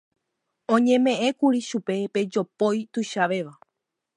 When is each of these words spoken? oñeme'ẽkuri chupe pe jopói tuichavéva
oñeme'ẽkuri 0.75 1.61
chupe 1.69 1.95
pe 2.13 2.19
jopói 2.33 2.77
tuichavéva 2.91 3.53